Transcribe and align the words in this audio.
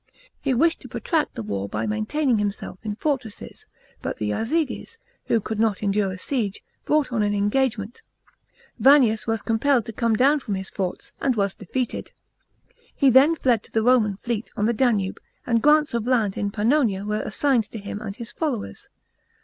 He 0.39 0.55
wished 0.55 0.79
to 0.79 0.87
protract 0.87 1.35
the 1.35 1.43
war 1.43 1.69
by 1.69 1.85
maintaining 1.85 2.39
himself 2.39 2.79
in 2.83 2.95
fortresses; 2.95 3.67
but 4.01 4.17
the 4.17 4.31
lazyges, 4.31 4.97
who 5.25 5.39
could 5.39 5.59
not 5.59 5.83
endure 5.83 6.09
a 6.11 6.17
siege, 6.17 6.63
brought 6.85 7.11
on 7.11 7.21
an 7.21 7.35
engagement; 7.35 8.01
Vannius 8.79 9.25
\vas 9.27 9.43
compelled 9.43 9.85
to 9.85 9.93
come 9.93 10.15
down 10.15 10.39
from 10.39 10.55
his 10.55 10.71
forts, 10.71 11.11
and 11.21 11.35
was 11.35 11.53
defeated. 11.53 12.13
He 12.95 13.11
then 13.11 13.35
fled 13.35 13.61
to 13.61 13.71
the 13.71 13.83
Roman 13.83 14.17
fleet 14.17 14.49
on 14.57 14.65
the 14.65 14.73
Danube, 14.73 15.19
and 15.45 15.61
grants 15.61 15.93
of 15.93 16.07
land 16.07 16.35
in 16.35 16.49
Pannonia 16.49 17.05
were 17.05 17.21
assigned 17.23 17.65
to 17.65 17.77
him 17.77 18.01
and 18.01 18.15
his 18.15 18.31
followers. 18.31 18.89